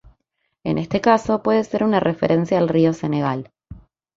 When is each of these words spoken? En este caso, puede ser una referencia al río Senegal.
En 0.63 0.79
este 0.79 0.99
caso, 0.99 1.43
puede 1.43 1.63
ser 1.63 1.83
una 1.83 1.99
referencia 1.99 2.57
al 2.57 2.69
río 2.69 2.91
Senegal. 2.91 3.51